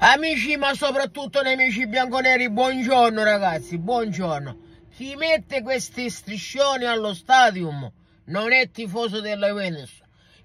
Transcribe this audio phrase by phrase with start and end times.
[0.00, 4.56] Amici, ma soprattutto nemici bianconeri, buongiorno ragazzi, buongiorno.
[4.94, 7.90] Chi mette questi striscioni allo stadium
[8.26, 9.90] non è tifoso della Juventus.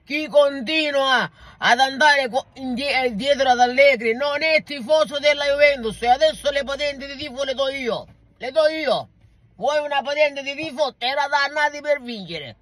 [0.03, 1.29] Chi continua
[1.59, 2.31] ad andare
[2.65, 6.01] eh, dietro ad Allegri non è tifoso della Juventus.
[6.01, 8.07] E adesso le patenti di tifo le do io.
[8.37, 9.09] Le do io.
[9.55, 10.95] Vuoi una patente di tifo?
[10.97, 12.55] Era dannati per vincere.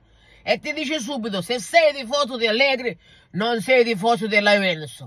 [0.44, 3.00] E ti dice subito, se sei tifoso di Allegri,
[3.32, 5.06] non sei tifoso della Juventus.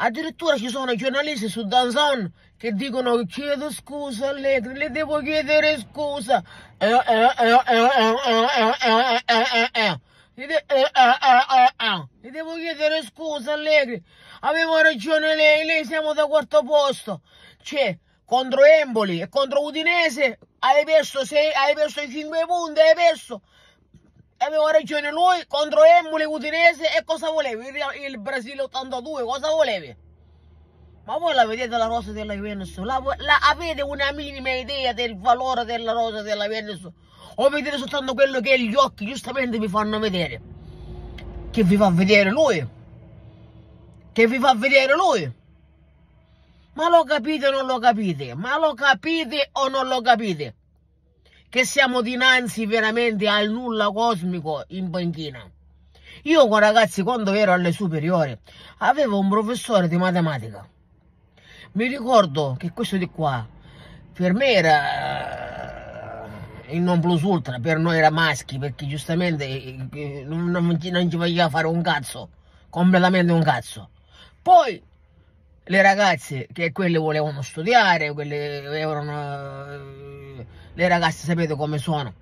[0.00, 6.40] Addirittura ci sono giornalisti su Danzon che dicono chiedo scusa Allegri, le devo chiedere scusa.
[6.78, 7.02] Le
[12.30, 14.00] devo chiedere scusa Allegri.
[14.40, 17.22] Avevo ragione lei, lei siamo da quarto posto.
[17.60, 22.94] Cioè, contro Emboli e contro Udinese hai perso, sei, hai perso i 5 punti, hai
[22.94, 23.42] perso
[24.38, 27.66] aveva ragione lui contro Emboli Udinese e cosa volevi?
[27.66, 27.74] Il,
[28.06, 29.96] il Brasile 82, cosa volevi?
[31.04, 32.76] Ma voi la vedete la rosa della Juventus?
[32.78, 36.86] La, la, avete una minima idea del valore della rosa della Juventus?
[37.36, 40.40] O vedete soltanto quello che gli occhi giustamente vi fanno vedere?
[41.50, 42.66] Che vi fa vedere lui?
[44.12, 45.32] Che vi fa vedere lui?
[46.74, 48.34] Ma lo capite o non lo capite?
[48.34, 50.54] Ma lo capite o non lo capite?
[51.48, 55.48] Che siamo dinanzi veramente al nulla cosmico in banchina.
[56.24, 58.36] Io ragazzi quando ero alle superiori
[58.78, 60.68] avevo un professore di matematica.
[61.72, 63.46] Mi ricordo che questo di qua
[64.12, 66.24] per me era
[66.66, 71.16] eh, il non plus ultra, per noi era maschi perché giustamente eh, eh, non, ci
[71.16, 72.30] faceva fare un cazzo,
[72.68, 73.90] completamente un cazzo.
[74.42, 74.82] Poi
[75.68, 79.66] le ragazze che quelle volevano studiare, quelle erano
[80.74, 82.14] le ragazze sapete come sono?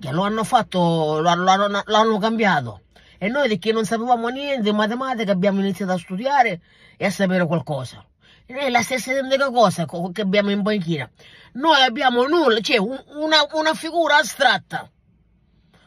[0.00, 2.80] Che lo hanno fatto l'hanno cambiato.
[3.18, 6.60] E noi che non sapevamo niente in matematica abbiamo iniziato a studiare
[6.96, 8.04] e a sapere qualcosa.
[8.46, 11.08] È la stessa identica cosa che abbiamo in banchina.
[11.54, 14.90] Noi abbiamo nulla cioè una, una figura astratta.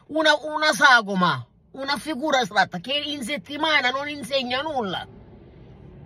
[0.08, 5.06] Una, una sagoma una figura astratta che in settimana non insegna nulla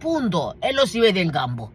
[0.03, 1.71] punto e lo si vede in campo.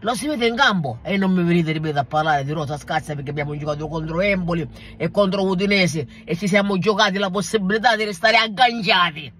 [0.00, 3.16] Lo si vede in campo e non mi venite ripeto a parlare di Rosa Scazza
[3.16, 8.04] perché abbiamo giocato contro Empoli e contro Udinese e ci siamo giocati la possibilità di
[8.04, 9.32] restare agganciati.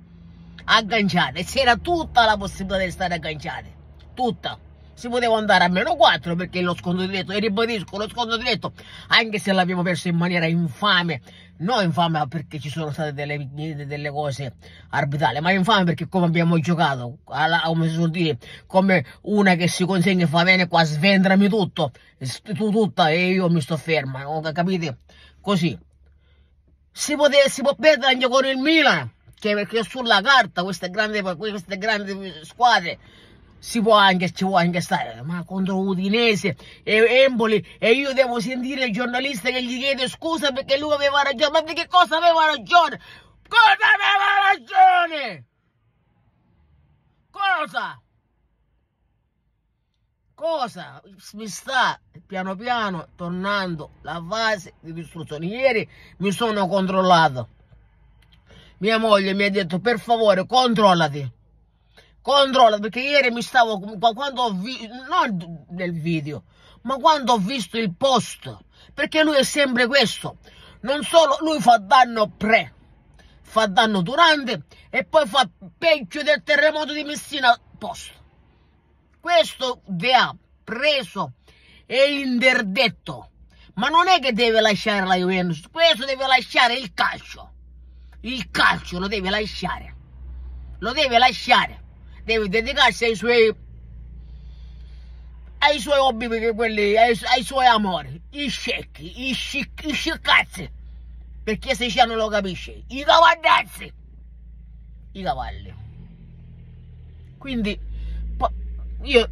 [0.64, 3.72] Agganciati c'era tutta la possibilità di restare agganciati.
[4.12, 4.58] Tutta
[4.96, 8.72] si poteva andare a meno 4 perché lo sconto diretto, e ribadisco, lo sconto diretto,
[9.08, 11.20] anche se l'abbiamo perso in maniera infame,
[11.58, 14.54] non infame perché ci sono state delle, delle cose
[14.90, 19.68] arbitrali, ma infame perché come abbiamo giocato, alla, come si suol dire, come una che
[19.68, 21.92] si consegna e fa bene qua, svendrami tutto,
[22.42, 25.00] tu tutta e io mi sto ferma, capite?
[25.42, 25.78] Così.
[26.90, 31.20] Si, poteva, si può perdere anche con il Milan, che perché sulla carta queste grandi,
[31.20, 32.98] queste grandi squadre
[33.58, 38.40] si può anche, ci può anche stare, ma contro Udinese e Emboli e io devo
[38.40, 42.46] sentire il giornalista che gli chiede scusa perché lui aveva ragione, ma che cosa aveva
[42.46, 43.00] ragione?
[43.48, 45.46] Cosa aveva ragione?
[47.30, 48.00] Cosa?
[50.34, 51.02] Cosa
[51.32, 55.46] mi sta piano piano tornando la fase di distruzione?
[55.46, 55.88] Ieri
[56.18, 57.48] mi sono controllato.
[58.78, 61.32] Mia moglie mi ha detto per favore controllati
[62.26, 66.42] controlla perché ieri mi stavo quando ho visto non nel video
[66.82, 68.52] ma quando ho visto il post
[68.92, 70.38] perché lui è sempre questo
[70.80, 72.74] non solo lui fa danno pre
[73.42, 75.48] fa danno durante e poi fa
[75.78, 78.10] peggio del terremoto di Messina post.
[79.20, 81.34] Questo vi ha preso
[81.86, 83.30] e interdetto
[83.74, 87.52] ma non è che deve lasciare la Juventus questo deve lasciare il calcio
[88.22, 89.94] il calcio lo deve lasciare
[90.80, 91.84] lo deve lasciare
[92.26, 93.54] deve dedicarsi ai suoi
[95.58, 98.20] ai suoi hobby quelli, ai, ai suoi amori.
[98.30, 100.70] I scecchi i, scic, i sciccazzi
[101.42, 102.82] perché se c'è non lo capisce.
[102.88, 103.92] I cavallazzi.
[105.12, 105.74] I cavalli.
[107.38, 107.78] Quindi
[109.02, 109.30] io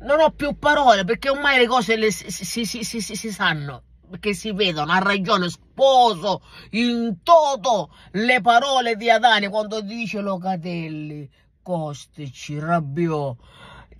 [0.00, 3.82] non ho più parole perché ormai le cose le, si, si, si, si sanno.
[4.10, 6.42] Perché si vedono, ha ragione, sposo
[6.72, 11.28] in toto le parole di Adani quando dice Locatelli,
[11.64, 13.38] Kostic, Rabiot,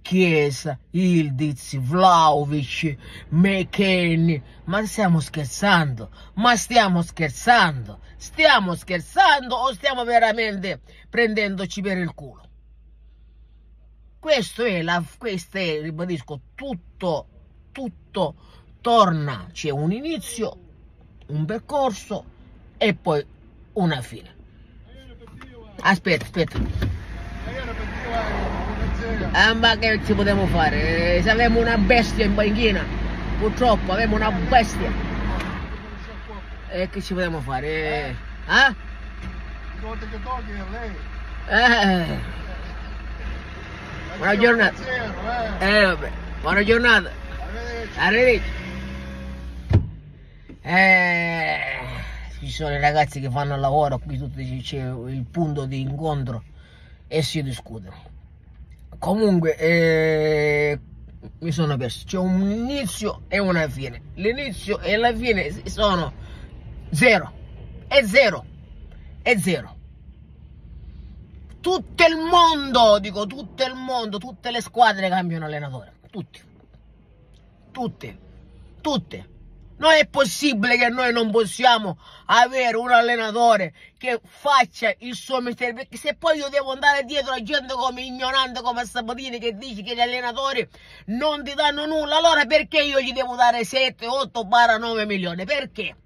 [0.03, 2.97] Chiesa, Ildiz, Vlaovic,
[3.31, 4.41] McKenny.
[4.65, 6.11] Ma stiamo scherzando?
[6.35, 8.01] Ma stiamo scherzando?
[8.17, 12.43] Stiamo scherzando o stiamo veramente prendendoci per il culo?
[14.19, 17.27] Questo è, la, questo è, ribadisco, tutto,
[17.73, 18.35] tutto
[18.83, 19.49] torna.
[19.53, 20.59] C'è un inizio,
[21.29, 22.25] un percorso
[22.77, 23.25] e poi
[23.73, 24.33] una fine.
[25.81, 26.84] Aspetta, aspetta.
[29.37, 31.17] Ah, ma che ci potremmo fare?
[31.17, 32.85] Eh, Se avevamo una bestia in banchina,
[33.39, 34.89] purtroppo avevamo una bestia.
[36.71, 37.67] E che ci potremmo fare?
[37.67, 38.15] Eh?
[38.47, 38.69] Ah?
[38.69, 38.75] È
[40.71, 40.97] lei.
[41.49, 42.19] Eh,
[44.19, 44.83] Buona giornata.
[45.59, 45.67] Eh.
[45.69, 46.11] eh, vabbè.
[46.41, 47.11] Buona giornata.
[47.97, 48.53] Arrivederci.
[50.63, 51.59] Eh,
[52.39, 56.45] ci sono i ragazzi che fanno il lavoro, qui tutti c'è il punto di incontro
[57.09, 58.14] e si discutono.
[58.99, 60.79] Comunque, eh,
[61.41, 62.05] mi sono perso.
[62.07, 64.03] C'è un inizio e una fine.
[64.15, 66.13] L'inizio e la fine sono
[66.91, 67.33] zero.
[67.87, 68.45] È zero.
[69.23, 69.77] È zero.
[71.61, 75.95] Tutto il mondo, dico tutto il mondo, tutte le squadre cambiano allenatore.
[76.11, 76.41] Tutti.
[77.71, 78.19] Tutte.
[78.81, 79.29] Tutte.
[79.77, 85.73] Non è possibile che noi non possiamo avere un allenatore che faccia il suo mestiere,
[85.73, 89.83] perché se poi io devo andare dietro a gente come ignorante come Sabatini che dice
[89.83, 90.67] che gli allenatori
[91.07, 94.49] non ti danno nulla, allora perché io gli devo dare 7, 8,
[94.79, 95.45] 9 milioni?
[95.45, 95.97] Perché?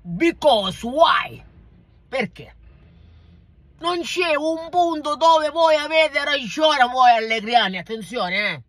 [0.00, 1.42] Because why?
[2.08, 2.54] Perché?
[3.78, 8.62] Non c'è un punto dove voi avete ragione, voi allegriani, attenzione, eh.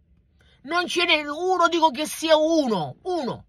[0.64, 3.46] Non ce n'è uno, dico che sia uno, uno.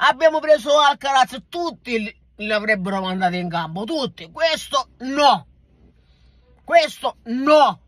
[0.00, 4.30] Abbiamo preso Alcaraz, tutti li, avrebbero mandati in campo, tutti.
[4.30, 5.46] Questo no.
[6.62, 7.80] Questo no.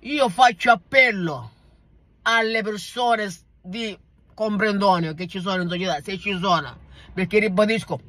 [0.00, 1.50] Io faccio appello
[2.22, 3.96] alle persone di
[4.34, 6.78] comprendonio che ci sono in società, se ci sono,
[7.14, 8.00] perché ribadisco,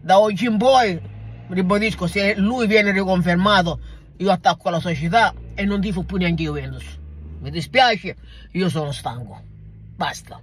[0.00, 1.00] da oggi in poi,
[1.48, 3.80] ribadisco, se lui viene riconfermato,
[4.16, 6.98] io attacco la società e non tifo più neanche Juventus.
[7.40, 8.16] Mi dispiace,
[8.52, 9.56] io sono stanco.
[9.98, 10.40] Basta.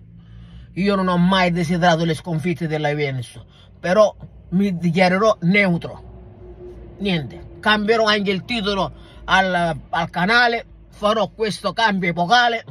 [0.74, 3.42] Io non ho mai desiderato le sconfitte della Juventus,
[3.80, 4.14] però
[4.50, 6.96] mi dichiarerò neutro.
[6.98, 7.54] Niente.
[7.62, 8.92] Cambierò anche il titolo
[9.24, 12.66] al, al canale, farò questo cambio epocale.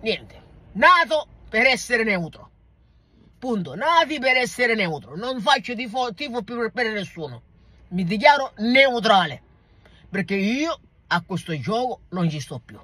[0.00, 0.42] Niente.
[0.72, 2.50] Nato per essere neutro.
[3.38, 3.74] Punto.
[3.74, 5.14] Nati per essere neutro.
[5.14, 7.42] Non faccio tifo, tifo più per, nessuno.
[7.88, 9.42] Mi dichiaro neutrale.
[10.08, 12.80] Perché io a questo gioco non ci sto più.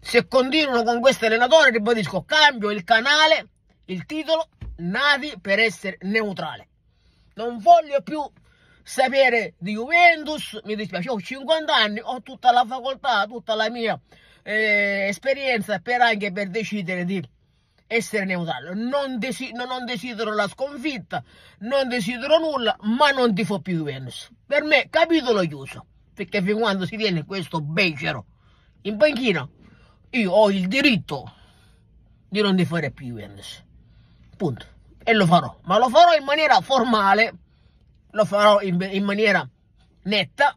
[0.00, 3.48] Se continuano con questo allenatore, ribadisco, cambio il canale,
[3.86, 6.68] il titolo, nati per essere neutrale.
[7.34, 8.22] Non voglio più
[8.82, 14.00] sapere di Juventus, mi dispiace, ho 50 anni, ho tutta la facoltà, tutta la mia
[14.42, 17.22] eh, esperienza per anche per decidere di
[17.86, 18.74] essere neutrale.
[18.74, 21.22] Non, desi- non desidero la sconfitta,
[21.60, 24.30] non desidero nulla, ma non tifo più Juventus.
[24.46, 25.84] Per me, capitolo chiuso,
[26.14, 28.26] perché fin quando si viene questo becero
[28.82, 29.46] in panchina,
[30.10, 31.32] io ho il diritto
[32.28, 33.62] di non tifare più Juventus.
[34.36, 34.66] Punto.
[35.02, 37.34] E lo farò, ma lo farò in maniera formale,
[38.10, 39.48] lo farò in, in maniera
[40.02, 40.56] netta.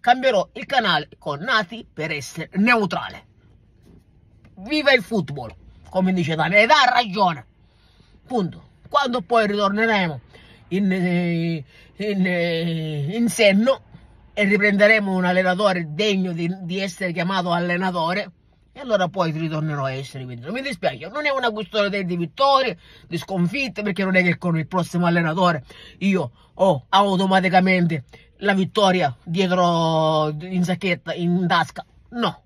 [0.00, 3.24] Cambierò il canale con Nati per essere neutrale.
[4.58, 5.54] Viva il football,
[5.88, 7.44] come dice Dani, ed ha ragione.
[8.26, 8.64] Punto.
[8.88, 10.20] Quando poi ritorneremo
[10.68, 11.64] in, in,
[11.96, 12.26] in,
[13.12, 13.82] in senno
[14.38, 18.30] e riprenderemo un allenatore degno di, di, essere chiamato allenatore
[18.70, 20.52] e allora poi ritornerò a essere vincitore.
[20.52, 22.76] Mi dispiace, non è una questione di vittorie,
[23.08, 25.64] di sconfitte, perché non è che con il prossimo allenatore
[26.00, 28.04] io ho automaticamente
[28.40, 31.82] la vittoria dietro in sacchetta, in tasca.
[32.10, 32.42] No.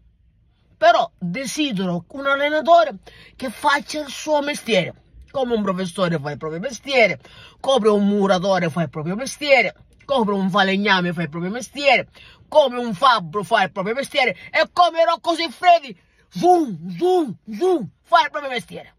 [0.79, 2.99] Però desidero un allenatore
[3.35, 4.95] che faccia il suo mestiere.
[5.33, 7.19] Come un professore fa il proprio mestiere,
[7.59, 9.75] come un muratore fa il proprio mestiere,
[10.11, 12.09] come un falegname fa il proprio mestiere,
[12.49, 15.97] come un fabbro fa il proprio mestiere e come Rocco Siffredi,
[16.31, 18.97] zoom, zoom, zoom, fa il proprio mestiere.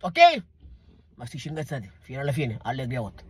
[0.00, 0.44] Ok?
[1.16, 3.27] Ma sti cingazzati, fino alla fine, allegria 8.